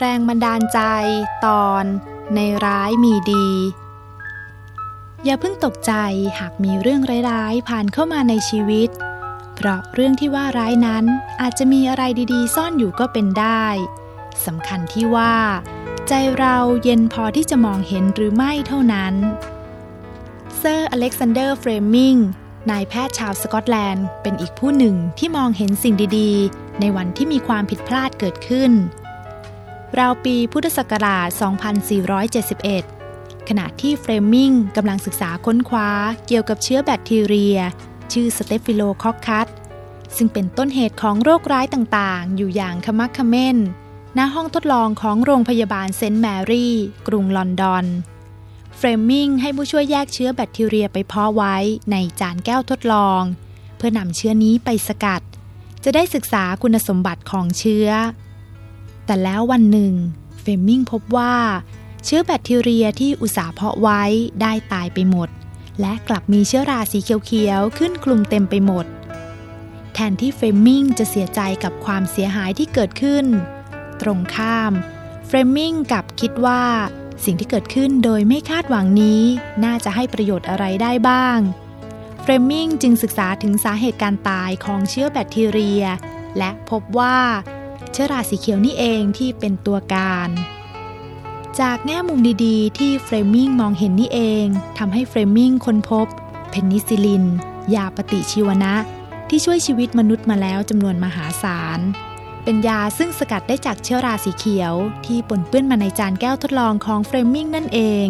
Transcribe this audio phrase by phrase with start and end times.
[0.00, 0.80] แรงบันดาลใจ
[1.46, 1.84] ตอน
[2.34, 3.48] ในร้ายมีดี
[5.24, 5.92] อย่าเพิ่งตกใจ
[6.38, 8.90] หากมีเรื่องร้ายๆผ่านเข้ามาในชีวิต
[9.54, 11.04] เพราะเรื่องที่ว่าร้ายนั้น
[11.40, 13.66] อาจจะมีอะไรดีๆ ซ่อนอยู่ก็เป็นได้
[14.46, 15.34] สำคัญที่ว่า
[16.08, 19.14] ใจเราเย็นพอที่จะมองเห็นหรือไม่เท่านั้น
[20.56, 22.14] เซอร์อเล็กซานเดอร์เฟรมิง
[22.70, 28.72] นายแพทย์ชาวสกอตแลนด์ เป็นอีกผู้หนึ่งที่มองเห็นสิ่งดีๆ ในวันที่มีความผิดพลาดเกิดขึ้น
[29.96, 31.28] ราวปีพุทธศักราช
[32.58, 35.90] 2471 ขณะที่เฟรมิงกำลังศึกษาค้นคว้า
[36.26, 37.58] เกี่ยวกับเชื้อแบคทีเรีย
[38.12, 39.48] ชื่อ Staphylococcus
[40.16, 43.56] ซึ่งเป็นต้นเหตุของโรคร้ายต่างๆ อยู่อย่างขะมักเขม้น
[44.16, 46.74] ณห้องทดลองของโรงพยาบาลเซนต์แมรี่
[47.08, 47.84] กรุงลอนดอน
[48.76, 51.56] เฟรมิงให้ผู้ช่วยแยกเชื้อแบคทีเรียไปเพาะไว้
[51.90, 53.22] ในจานแก้วทดลอง
[53.76, 55.22] เพื่อนำเชื้อนี้ไปสกัด
[55.84, 57.88] จะได้ศึกษาคุณสมบัติของเชื้อ
[59.08, 59.94] แต่แล้ววันหนึ่ง
[60.40, 61.34] เฟรมิงพบว่า
[62.04, 64.02] เชื้อแบคทีเรียที่อุตสาห์เพาะไว้
[64.42, 65.28] ได้ตายไปหมด
[65.80, 68.86] และกลับมีเชื้อราสีเขียวๆขึ้นคลุมเต็มไปหมด
[69.94, 73.26] แทนที่เฟรมิงจะเสียใจกับความเสียหายที่เกิดขึ้น
[74.00, 74.72] ตรงข้าม
[75.26, 76.62] เฟรมิงกลับคิดว่า
[77.24, 79.22] สิ่งที่เกิดขึ้นโดยไม่คาดหวังนี้
[79.64, 81.38] น่าจะให้ประโยชน์อะไรได้บ้าง
[82.20, 85.84] เฟรมิงจึงศึกษาถึงสาเหตุการตายของเชื้อแบคทีเรีย
[86.38, 87.18] และพบว่า
[87.92, 90.30] เชื้อราสีเขียวนี่เองที่เป็นตัวการ
[91.60, 94.46] จากแง่มุมดีๆ ที่เฟรมิงมองเห็นนี่เอง
[94.78, 96.06] ทำให้เฟรมิงค้นพบ
[96.50, 97.24] เพนิซิลิน
[97.74, 98.74] ยาปฏิชีวนะ
[99.28, 101.80] ที่ช่วยชีวิตมนุษย์มาแล้วจำนวนมหาศาล
[102.44, 104.74] เป็นยาซึ่งสกัดได้จากเชื้อราสีเขียว
[105.06, 108.08] ที่ปนเปื้อนมาในจานแก้วทดลองของเฟรมิงนั่นเอง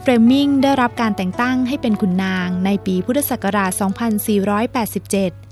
[0.00, 5.47] เฟรมิงได้รับการแต่งตั้งให้เป็นขุนนางในปีพุทธศักราช 2487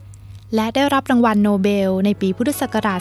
[0.55, 3.01] และได้รับรางวัลโนเบล ในปีพุทธศักราช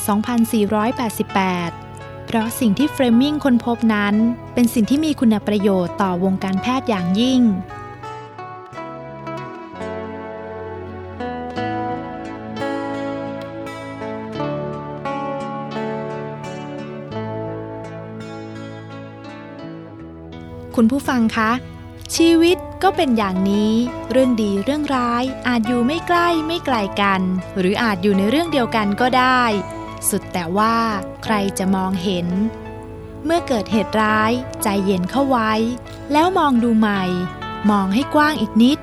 [1.18, 4.16] 2488 เพราะสิ่งที่เฟรมิงค้นพบนั้น
[4.54, 7.42] เป็นสิ่งที่มีคุณประโยชน์ต่อวงการแพทย์อย่างยิ่ง
[20.76, 21.52] คุณผู้ฟังคะ
[22.14, 23.74] ชีวิตก็เป็นอย่างนี้
[24.12, 27.22] เรื่องดีเรื่องร้ายอาจอยู่ไม่ใกล้ไม่ไกลกัน
[27.60, 29.44] หรืออาจอยู่ในเรื่องเดียวกันก็ได้
[30.10, 30.76] สุดแต่ว่า
[31.24, 32.28] ใครจะมองเห็น
[33.26, 34.32] เมื่อเกิดเหตุร้าย
[34.64, 35.52] ใจเย็นเข้าไว้
[36.12, 37.04] แล้วมองดูใหม่
[37.72, 38.80] มองให้กว้างอีกนิด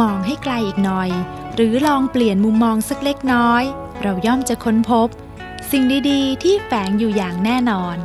[0.00, 1.10] มองให้ไกลอีกหน่อย
[1.54, 3.64] หรือลองเปลี่ยนมุมมองสักเล็กน้อย
[4.02, 5.08] เราย่อมจะค้นพบ
[5.70, 7.96] สิ่งดีๆ ที่แฝงอยู่อย่างแน่นอน